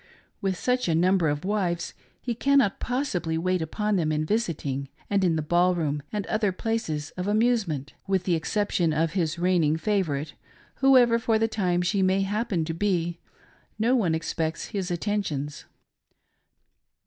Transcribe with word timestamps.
With 0.41 0.57
such 0.57 0.87
a 0.87 0.95
number 0.95 1.29
of 1.29 1.45
wives, 1.45 1.93
he 2.19 2.33
cannot 2.33 2.79
possibly 2.79 3.37
wait 3.37 3.61
upon 3.61 3.97
them 3.97 4.11
in 4.11 4.25
visiting, 4.25 4.89
and 5.11 5.23
in 5.23 5.35
the 5.35 5.43
ball 5.43 5.75
room, 5.75 6.01
and 6.11 6.25
other 6.25 6.51
places 6.51 7.11
of 7.11 7.27
amusement. 7.27 7.93
With 8.07 8.23
the 8.23 8.33
e;cception 8.33 8.95
of 8.99 9.11
his 9.13 9.37
reigning 9.37 9.77
favorite, 9.77 10.33
whoever 10.77 11.19
for 11.19 11.37
the 11.37 11.47
time 11.47 11.83
she 11.83 12.01
may 12.01 12.21
happen 12.21 12.65
to 12.65 12.73
be, 12.73 13.19
no 13.77 13.95
one 13.95 14.15
expects 14.15 14.69
his 14.69 14.89
attentions. 14.89 15.65